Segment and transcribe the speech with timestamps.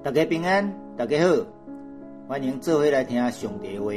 [0.00, 1.44] 大家平安，大家好，
[2.28, 3.92] 欢迎做伙来听上帝话。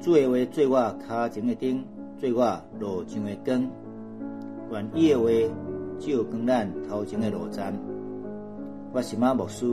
[0.00, 1.84] 主的话做我脚前的灯，
[2.16, 3.68] 做我路上的光。
[4.70, 5.28] 愿意的话
[5.98, 7.76] 照光咱头前的路站。
[8.92, 9.66] 我是马牧师，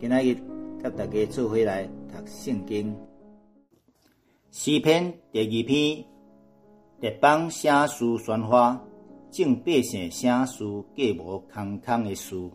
[0.00, 0.34] 今仔日
[0.82, 2.96] 甲大家做伙来读圣经。
[4.50, 6.04] 诗篇第二篇，
[7.00, 8.82] 列邦写书宣发，
[9.30, 12.50] 正百姓写书计无空空的书。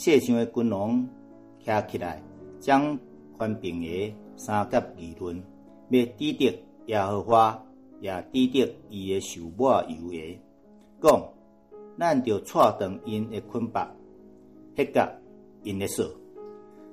[0.00, 1.08] 世上的君王
[1.64, 2.22] 徛起来，
[2.60, 2.96] 将
[3.36, 5.42] 宽平的三甲议论，
[5.88, 7.60] 要抵得耶和华，
[8.00, 10.38] 也抵得伊的受抹油的，
[11.02, 11.20] 讲
[11.98, 13.92] 咱着踹断因的捆绑，
[14.76, 15.12] 迄甲
[15.64, 16.06] 因的锁，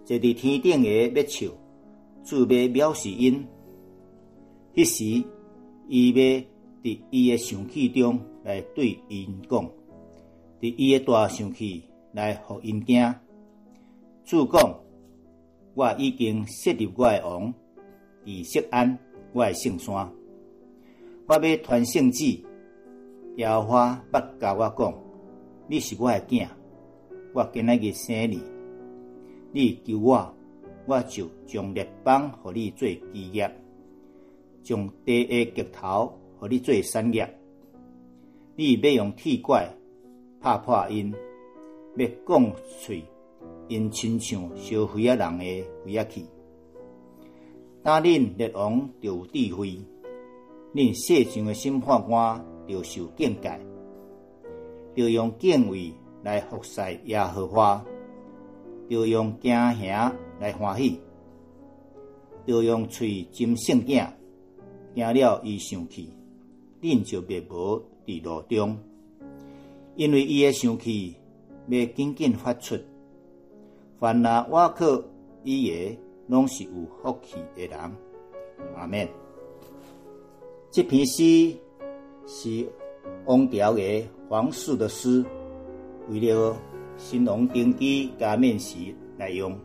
[0.03, 1.47] 坐伫天顶的要笑，
[2.23, 3.45] 主要藐视因。
[4.73, 5.27] 迄时，
[5.87, 6.15] 伊要
[6.81, 9.63] 伫伊的生气中来对因讲，
[10.59, 11.83] 伫伊的大生气。
[12.15, 13.13] 来，互因惊。
[14.23, 14.79] 主讲，
[15.73, 17.53] 我已经设立我的王，
[18.23, 18.97] 以锡安
[19.33, 20.09] 我的圣山。
[21.27, 22.41] 我要传圣旨，
[23.35, 24.93] 耶和华捌甲我讲，
[25.67, 26.47] 你是我的囝，
[27.33, 28.41] 我今仔日生你。
[29.51, 30.33] 你求我，
[30.85, 33.53] 我就将列邦互你做基业，
[34.63, 37.29] 将地的骨头互你做产业。
[38.55, 39.69] 你要用铁拐
[40.39, 41.13] 拍破因。
[41.97, 43.03] 要讲喙，
[43.67, 46.25] 因亲像烧灰啊人的灰啊气。
[47.81, 49.79] 当恁列王就有智慧，
[50.73, 53.59] 恁世上诶审判官就受境界，
[54.95, 55.93] 就用敬畏
[56.23, 57.85] 来服侍耶和华，
[58.89, 60.99] 就用惊吓来欢喜，
[62.45, 64.05] 就用喙斟圣境，
[64.93, 66.11] 惊了伊生气，
[66.81, 68.77] 恁就灭无伫路中，
[69.95, 71.15] 因为伊诶生气。
[71.67, 72.77] 要紧紧发出，
[73.99, 75.01] 凡那我靠
[75.43, 76.69] 伊个，拢是有
[77.01, 77.79] 福气的人。
[78.75, 79.09] 阿免。
[80.69, 81.55] 这篇诗
[82.27, 82.67] 是
[83.25, 85.23] 王朝的皇室的诗，
[86.09, 86.55] 为了
[86.97, 89.57] 新郎登基加冕时来用。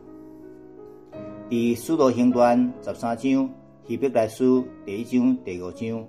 [1.49, 3.49] 伫《使徒行传》十三章、
[3.85, 6.07] 希伯来书第一章、第五章，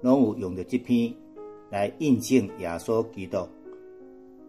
[0.00, 1.14] 拢有用着这篇
[1.70, 3.46] 来印证耶稣基督。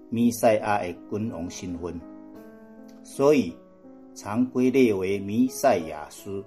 [0.10, 2.00] 弥赛亚的君王身份，
[3.04, 3.56] 所以
[4.16, 6.44] 常归列为弥赛亚书、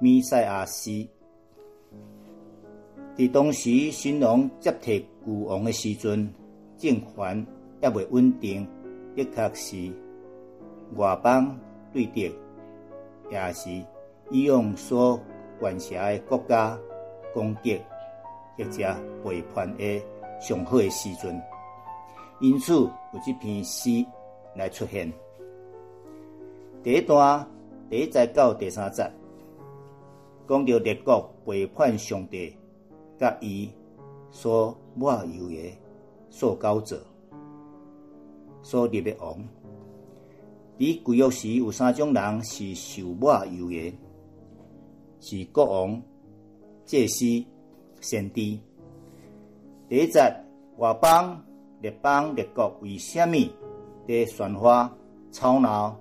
[0.00, 1.06] 弥赛亚诗。
[3.16, 6.32] 伫当时新王接替旧王的时阵，
[6.78, 7.46] 政权
[7.82, 8.66] 也未稳定，
[9.14, 9.92] 的确是
[10.96, 11.58] 外邦
[11.92, 12.32] 对敌，
[13.30, 13.70] 也是
[14.30, 15.20] 以用所
[15.60, 16.78] 管辖的国家
[17.34, 17.78] 攻击
[18.56, 20.02] 或者背叛的
[20.40, 21.38] 上好的时阵。
[22.40, 24.04] 因此，有这篇诗
[24.54, 25.12] 来出现。
[26.84, 27.44] 第一段
[27.90, 29.02] 第一节到第三节，
[30.46, 32.56] 讲到列国背叛上帝，
[33.18, 33.68] 甲伊
[34.30, 35.76] 所抹油的
[36.30, 37.04] 受膏者，
[38.62, 39.36] 所立的王。
[40.78, 43.98] 伫旧约时有三种人是受抹油的，
[45.18, 46.00] 是国王、
[46.84, 47.44] 祭司、
[48.00, 48.56] 先知。
[49.88, 50.20] 第一节
[50.76, 51.44] 外邦。
[51.80, 53.52] 立邦立国为虾米
[54.06, 54.92] 伫喧哗
[55.30, 55.96] 吵闹、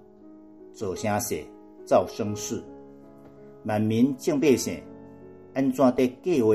[0.74, 1.44] 做声势、
[1.86, 2.64] 造声势？
[3.66, 4.82] 万民正百姓
[5.54, 6.54] 安怎伫计划、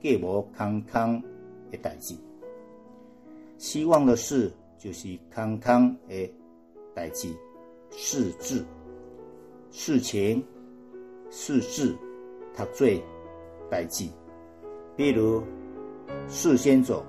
[0.00, 1.22] 计无空空
[1.70, 2.14] 的代志？
[3.58, 6.30] 希望的事就是空空的
[6.94, 7.34] 代志，
[7.90, 8.64] 事志、
[9.70, 10.44] 事情、
[11.30, 11.96] 事志，
[12.54, 12.86] 读做
[13.70, 14.06] 代志。
[14.94, 15.42] 比如
[16.28, 17.04] 事先做。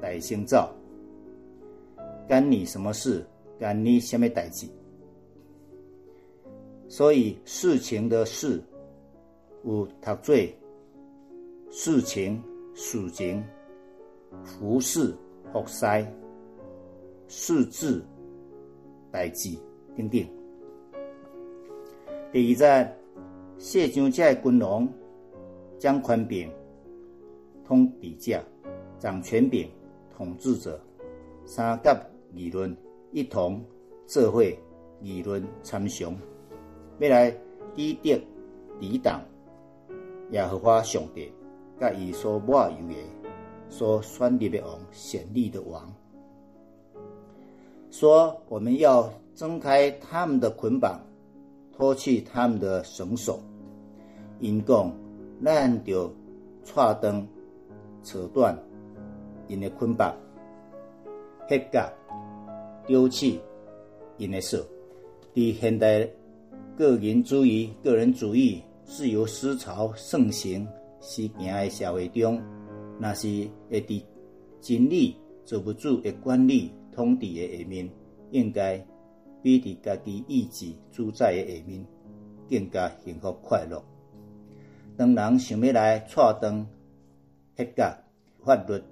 [0.00, 0.74] 代先造，
[2.28, 3.26] 干你什么事？
[3.58, 4.66] 干你什么代志？
[6.88, 8.62] 所以事情的事
[9.64, 10.34] 有读做
[11.70, 12.42] 事情、
[12.74, 13.44] 事情、
[14.44, 15.14] 服饰、
[15.52, 16.06] 服塞、
[17.26, 18.02] 事字、
[19.10, 19.50] 代志
[19.96, 20.24] 等等。
[22.32, 22.96] 第二站
[23.58, 24.88] 谢上这君王
[25.78, 26.50] 将权柄
[27.66, 28.40] 通底价，
[28.98, 29.68] 掌权柄。
[30.18, 30.80] 统治者
[31.46, 31.96] 三甲
[32.34, 32.76] 议论
[33.12, 33.64] 一同
[34.04, 34.58] 做会
[35.00, 36.12] 议论参详，
[36.98, 37.30] 要来
[37.72, 38.20] 抵敌
[38.80, 39.22] 抵挡
[40.32, 41.32] 耶和华上帝
[41.78, 42.94] 甲伊所抹油的、
[43.68, 45.94] 所选立的王、选立的王，
[47.92, 51.00] 说我们要挣开他们的捆绑，
[51.72, 53.38] 脱去他们的绳索，
[54.40, 54.92] 因讲
[55.44, 56.12] 咱就
[56.64, 57.24] 踹断、
[58.02, 58.58] 扯断。
[59.48, 60.14] 因的捆绑、
[61.48, 61.90] 黑甲、
[62.86, 63.40] 丢弃、
[64.16, 64.60] 因的说。
[65.34, 66.08] 伫现代
[66.76, 70.66] 个人主义、个人主义、自由思潮盛行
[71.00, 72.42] 时行的社会中，
[72.98, 74.02] 若是会伫
[74.60, 77.88] 真理做不住的管理统治的下面，
[78.32, 78.84] 应该
[79.40, 81.86] 比伫家己意志主宰的下面
[82.50, 83.80] 更加幸福快乐。
[84.96, 86.66] 当人想要来错断、
[87.56, 87.84] 黑格
[88.44, 88.82] 法律、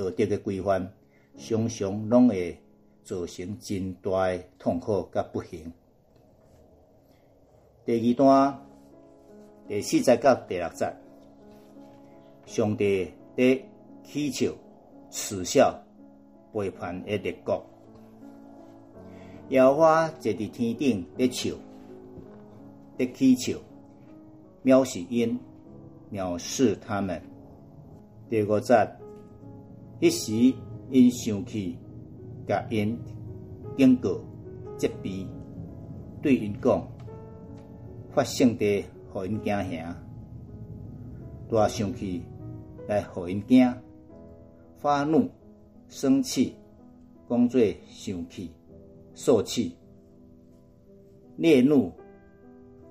[0.00, 0.90] 道德的规范，
[1.36, 2.58] 常常拢会
[3.04, 5.70] 造成真大的痛苦甲不幸。
[7.84, 8.66] 第二段
[9.68, 10.90] 第四节到第六节，
[12.46, 13.62] 上帝伫
[14.02, 14.54] 祈求
[15.10, 15.78] 耻笑
[16.54, 17.62] 背叛的列国，
[19.50, 21.54] 摇花坐伫天顶咧笑，
[22.96, 23.58] 咧祈求。
[24.62, 25.38] 藐视因，
[26.12, 27.20] 藐视他们。
[28.28, 28.74] 第五节，
[30.00, 30.32] 一时
[30.90, 31.76] 因生气，
[32.46, 32.98] 甲因
[33.76, 34.18] 警告、
[34.78, 35.26] 责备，
[36.22, 36.86] 对因讲：
[38.10, 39.94] 发生地，互因惊吓；
[41.50, 42.22] 大生气，
[42.88, 43.70] 来互因惊；
[44.76, 45.28] 发怒、
[45.88, 46.56] 生气，
[47.28, 48.50] 讲做生气、
[49.14, 49.74] 受气；
[51.36, 51.92] 烈怒，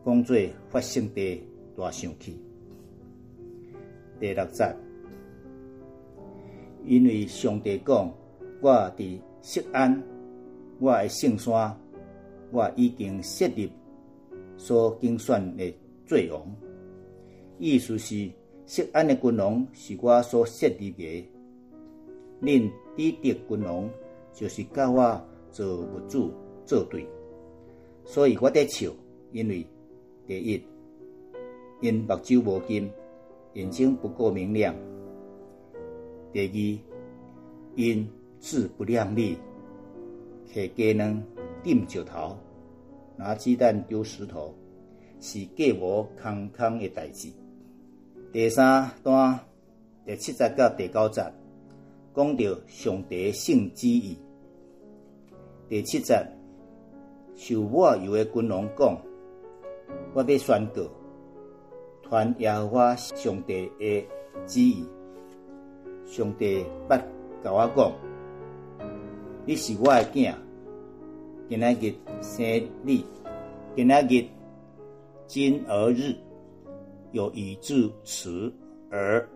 [0.06, 0.38] 讲做
[0.70, 1.44] 发生地。
[1.78, 2.38] 大生气。
[4.20, 4.76] 第六节，
[6.90, 8.12] 因为上帝讲，
[8.62, 10.04] 我伫锡安，
[10.80, 11.80] 我的圣山，
[12.52, 13.72] 我已经设立
[14.58, 15.72] 所竞选的
[16.08, 16.44] 罪王。
[17.60, 18.28] 意思是，
[18.66, 21.30] 锡安的君王是我所设立的，
[22.42, 23.88] 恁抵敌君王
[24.34, 25.22] 就是甲我
[25.52, 26.34] 做物主
[26.66, 27.06] 做对，
[28.04, 28.92] 所以我得笑，
[29.32, 29.64] 因为
[30.26, 30.60] 第一。
[31.82, 32.92] 因目睭无金，
[33.54, 34.76] 眼睛不够明亮。
[36.32, 38.08] 第二，因
[38.40, 39.38] 自不量力，
[40.54, 41.24] 摕鸡卵
[41.64, 42.38] 顶石头，
[43.18, 44.54] 拿鸡蛋丢石头，
[45.20, 47.30] 是计无空空的代志。
[48.32, 49.40] 第三段
[50.06, 51.22] 第七节到第九节，
[52.16, 54.18] 讲到上帝性旨意。
[55.68, 56.16] 第七节，
[57.36, 59.02] 受我有的君王讲，
[60.14, 60.84] 我要宣告。
[62.04, 64.08] 传耶和华上帝的
[64.48, 64.86] 旨意，
[66.10, 67.00] 上帝捌
[67.44, 67.94] 甲我讲：
[69.46, 70.34] 你是我的囝，
[71.48, 72.44] 今仔日生
[72.84, 73.04] 日，
[73.76, 74.26] 今仔日
[75.28, 76.16] 今儿日
[77.12, 78.52] 有以至此
[78.90, 79.30] 儿，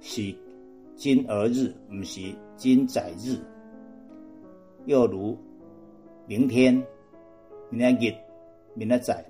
[0.00, 0.34] 是
[0.96, 3.38] 今儿日，毋是今载日。
[4.86, 5.38] 又如
[6.26, 6.74] 明天，
[7.70, 8.14] 明仔日，
[8.74, 9.24] 明仔载。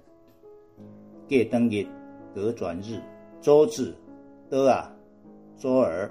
[1.29, 1.87] 隔当日，
[2.35, 2.99] 隔转日，
[3.43, 3.95] 周至，
[4.49, 4.91] 得啊，
[5.59, 6.09] 周儿，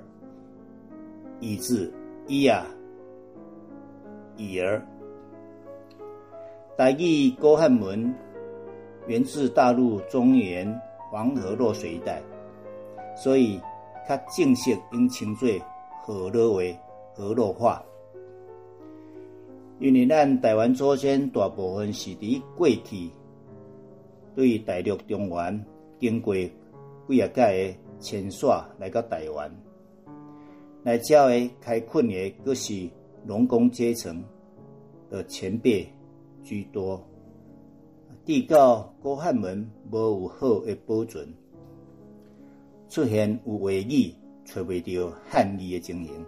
[1.40, 1.90] 以至
[2.28, 2.66] 一啊，
[4.36, 4.86] 以儿。
[6.76, 8.14] 大义高汉文
[9.08, 10.80] 源自大陆中原
[11.10, 12.22] 黄河落水一带，
[13.16, 13.58] 所以
[14.08, 15.48] 较正式应称作
[16.04, 16.62] 河洛话、
[17.16, 17.82] 河洛话。
[19.80, 23.10] 因为咱台湾祖先大部分是伫过去。
[24.36, 25.66] 对大陆中原
[26.00, 28.46] 经过几啊届迁徙
[28.80, 29.52] 来到台湾，
[30.84, 32.90] 来遮的开垦的阁是
[33.26, 34.24] 农工阶层
[35.10, 35.88] 的前辈
[36.44, 37.04] 居多。
[38.24, 41.28] 地到高汉文无有好的保存，
[42.90, 44.14] 出现有话语
[44.46, 46.26] 找袂到汉语的情形，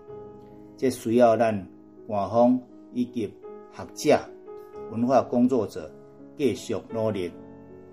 [0.78, 1.68] 这需要咱
[2.08, 2.60] 官方
[2.94, 3.32] 以及
[3.74, 4.20] 学者、
[4.92, 5.92] 文化工作者
[6.38, 7.32] 继续努力。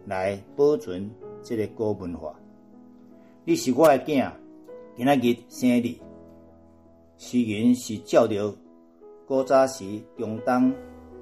[0.08, 1.10] 来保存
[1.42, 2.32] 这个古文化。
[3.48, 4.28] 你是我的囝，
[4.96, 5.94] 今仔日生日，
[7.16, 8.52] 诗人是照着
[9.24, 9.84] 古早时
[10.18, 10.74] 中东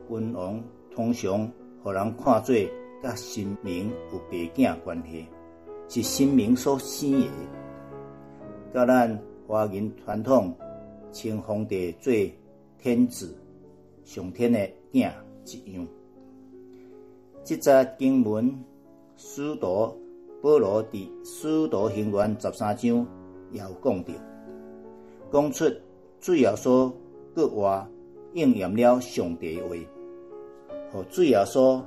[0.09, 1.52] 君王通常
[1.83, 2.57] 互人看做
[3.02, 5.26] 甲神明有背景关系，
[5.87, 7.28] 是神明所生的。
[8.73, 10.57] 甲咱华人传统
[11.12, 12.11] 称皇帝做
[12.78, 13.37] 天子、
[14.02, 14.59] 上天的
[14.95, 15.12] 囝
[15.45, 15.87] 一样。
[17.45, 18.64] 这则经文。
[19.16, 19.97] 使徒
[20.45, 20.91] 保罗伫
[21.25, 23.09] 《使徒行传》十三章
[23.51, 24.13] 也有讲到，
[25.33, 25.65] 讲出
[26.21, 26.95] 最要说
[27.35, 27.89] 各话
[28.35, 29.69] 应验了上帝话，
[30.93, 31.83] 和最要说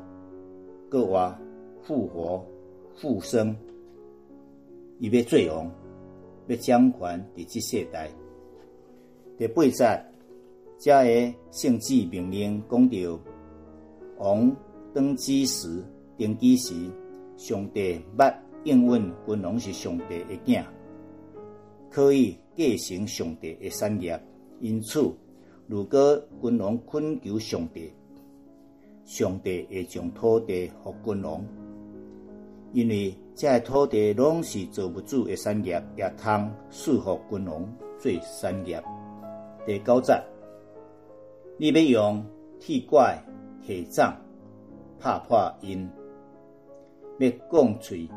[0.90, 1.40] 各话
[1.84, 2.44] 复活
[2.96, 3.56] 复生，
[4.98, 5.72] 伊要最王，
[6.48, 8.10] 要掌权伫即世代。
[9.38, 10.04] 第八节，
[10.80, 13.20] 遮个圣旨命令讲到
[14.18, 14.52] 王
[14.96, 15.86] 登基时、
[16.18, 16.74] 登基时。
[17.38, 18.34] 上帝捌
[18.68, 20.62] 应允君王是上帝的囝，
[21.90, 24.22] 可以继承上帝的产业，
[24.60, 25.10] 因此
[25.68, 27.94] 如果君王恳求上帝，
[29.06, 31.46] 上帝会将土地给君王，
[32.74, 38.84] 因为这土地拢是造物主的产业，也通赐互君王做产业。
[39.66, 40.22] 第九节，
[41.58, 42.26] 你要用
[42.60, 43.18] 铁拐、
[43.62, 44.14] 铁杖
[45.00, 45.90] 拍破因，
[47.20, 48.10] 要讲喙，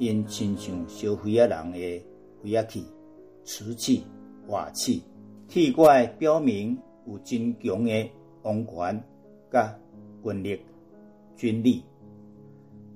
[0.00, 2.02] 因亲像烧灰啊人的
[2.42, 2.86] 灰啊器、
[3.44, 4.02] 瓷器、
[4.48, 5.02] 瓦器。
[5.46, 8.10] 铁拐表明有真强的
[8.42, 9.04] 王权、
[9.52, 9.78] 甲
[10.24, 10.62] 权力、
[11.36, 11.84] 军力，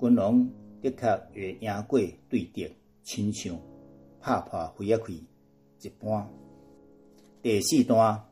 [0.00, 3.54] 军王的确会赢过对敌，亲像
[4.23, 5.23] 拍破灰啊器
[5.82, 6.26] 一般。
[7.42, 8.25] 第四段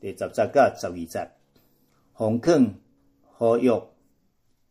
[0.00, 1.30] 第十节甲十二节，
[2.14, 2.74] 奉劝
[3.22, 3.70] 呼吁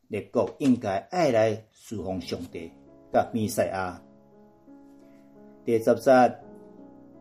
[0.09, 2.69] 列国应该爱来侍奉上帝
[3.11, 4.01] 甲弥赛亚。
[5.65, 6.35] 第十节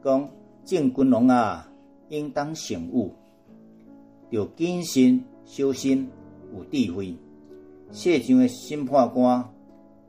[0.03, 0.31] 讲。
[0.63, 1.69] 正君王啊，
[2.11, 3.13] 应当醒悟，
[4.29, 6.09] 要谨慎小心，
[6.55, 7.17] 有智慧。
[7.91, 9.43] 世上的审判官、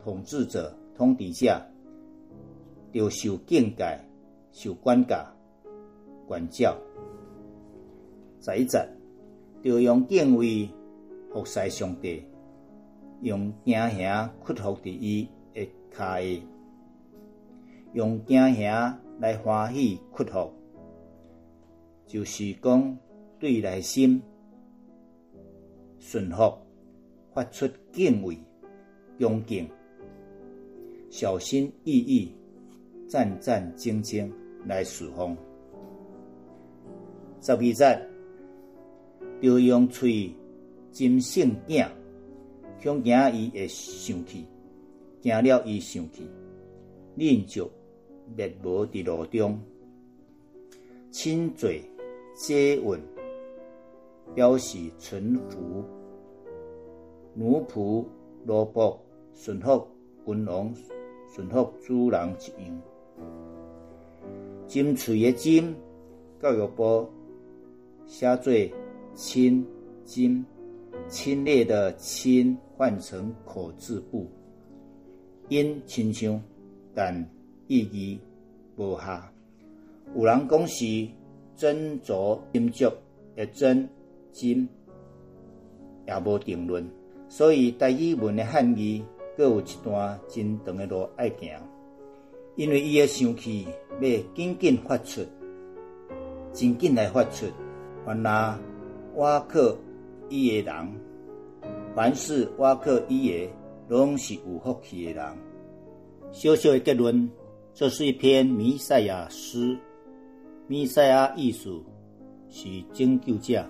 [0.04, 1.60] 统治者、统治者，
[2.92, 3.98] 要受敬戒、
[4.52, 5.26] 受管教、
[6.28, 6.78] 管教。
[8.42, 8.86] 十一节，
[9.64, 10.70] 要用敬畏
[11.34, 12.24] 服侍上帝，
[13.22, 15.28] 用敬虔屈服伫伊
[15.92, 16.44] 的，
[17.94, 18.98] 用惊吓。
[19.20, 20.52] 来欢喜屈服，
[22.08, 22.98] 就是讲
[23.38, 24.20] 对内心
[26.00, 26.58] 顺服，
[27.32, 28.36] 发出敬畏、
[29.20, 29.70] 恭敬、
[31.12, 32.36] 小心翼翼、
[33.08, 34.28] 战战兢兢
[34.66, 35.38] 来侍奉。
[37.42, 38.08] 十二节，
[39.42, 40.36] 要用喙
[40.92, 41.86] 金圣镜，
[42.82, 44.48] 恐惊伊会生气，
[45.22, 46.28] 惊了伊生气，
[47.16, 47.70] 忍着。
[48.34, 49.60] 灭无伫路中，
[51.12, 51.82] 亲嘴
[52.34, 52.98] 接吻，
[54.34, 55.84] 表示臣服。
[57.34, 58.06] 奴仆
[58.46, 58.98] 罗卜
[59.34, 59.86] 顺服
[60.26, 60.74] 君王，
[61.36, 62.82] 顺服主人一样。
[64.66, 65.76] 金嘴的金，
[66.42, 67.10] 教育部
[68.06, 68.54] 写做
[69.14, 69.66] 亲
[70.06, 70.46] 金，
[71.10, 74.26] 亲烈的亲换成口字部，
[75.52, 76.42] 因亲像，
[76.96, 77.30] 但。
[77.68, 78.20] 意义
[78.76, 79.32] 无下，
[80.14, 80.84] 有人讲是
[81.56, 82.92] 斟酌斟酌
[83.34, 83.88] 的斟
[84.34, 84.68] 金，
[86.06, 86.86] 也无定论。
[87.30, 89.02] 所以大语文的汉语
[89.38, 91.58] 各有一段真长的路爱行，
[92.58, 93.66] 因为伊的生气
[94.02, 95.22] 要紧紧发出，
[96.52, 97.46] 真紧来发出。
[98.06, 98.60] 凡那
[99.16, 99.78] 挖克
[100.28, 100.92] 伊的人，
[101.96, 103.50] 凡是挖克伊的，
[103.92, 105.38] 拢是有福气的人。
[106.32, 107.30] 小小的结论。
[107.74, 109.78] 这是一篇弥赛亚诗。
[110.68, 111.82] 弥赛亚意思
[112.50, 113.66] 是拯救者，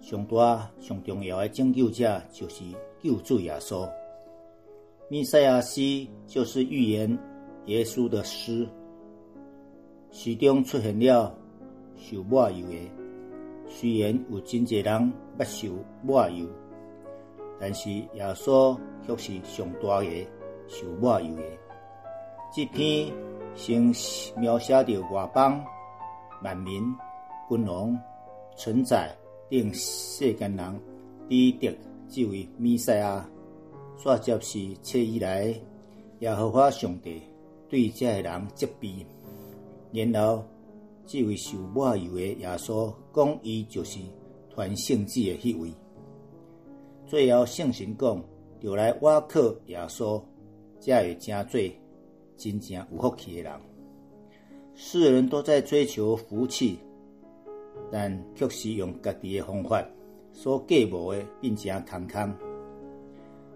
[0.00, 2.64] 上大上重要的拯救者就是
[3.00, 3.88] 救主耶稣。
[5.08, 7.18] 弥赛亚诗就是预言
[7.66, 8.68] 耶稣的诗，
[10.12, 11.36] 诗中出现了
[11.96, 12.90] 受抹油的。
[13.68, 15.68] 虽然有真济人不受
[16.04, 16.46] 抹油，
[17.62, 18.76] 但是耶稣
[19.06, 20.26] 却是上大的
[20.66, 21.42] 受抹油的。
[22.52, 23.08] 这篇
[23.54, 23.80] 先
[24.36, 25.64] 描写着外邦、
[26.42, 26.82] 万民、
[27.48, 27.96] 君王、
[28.56, 29.16] 存在
[29.48, 30.80] 等世间人
[31.28, 31.72] 抵得
[32.08, 33.24] 这位弥赛亚，
[33.96, 35.54] 煞接是切以来
[36.18, 37.22] 耶和华上帝
[37.68, 39.06] 对这个人责备，
[39.92, 40.44] 然后
[41.06, 44.00] 这位受抹油的耶稣讲，伊就是
[44.52, 45.72] 传圣旨的迄位。
[47.12, 48.24] 最后圣神讲，
[48.58, 50.18] 就来挖克耶稣，
[50.80, 51.60] 才会正做。
[52.38, 53.60] 真正有福气的人，
[54.72, 56.78] 世人都在追求福气，
[57.90, 59.86] 但却是用家己的方法
[60.32, 62.34] 所计谋的，并且空空。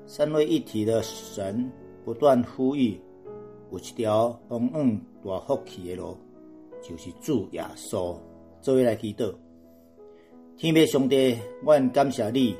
[0.04, 1.72] 三位一体的神
[2.04, 3.00] 不断呼吁，
[3.72, 6.14] 有一条通往大福气的路，
[6.82, 8.14] 就是主耶稣。
[8.60, 9.34] 作为来祈祷，
[10.58, 12.54] 天父上帝，阮感谢你，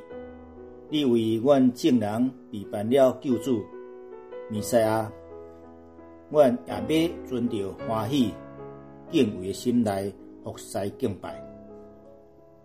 [0.89, 3.61] 你为阮众人备办了救主
[4.49, 5.11] 弥赛亚。
[6.29, 8.33] 阮也要存着欢喜
[9.09, 10.11] 敬畏的心来
[10.43, 11.41] 服侍敬拜，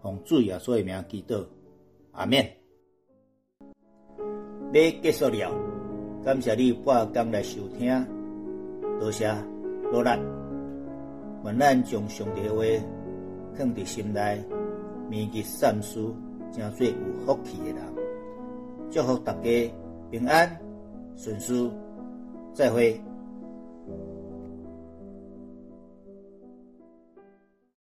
[0.03, 1.45] 奉主耶稣的名祈祷，
[2.11, 2.45] 阿免。
[4.73, 5.53] 要结束了，
[6.25, 8.05] 感谢你半工来收听，
[8.99, 9.33] 多谢
[9.93, 10.11] 努力。
[11.45, 12.65] 愿咱将上帝话
[13.57, 14.45] 放伫心内，
[15.09, 16.01] 铭记善事，
[16.53, 16.93] 真做有
[17.25, 17.92] 福气的人。
[18.93, 19.75] 祝福大家
[20.11, 20.55] 平安
[21.17, 21.71] 顺遂，
[22.53, 23.01] 再会。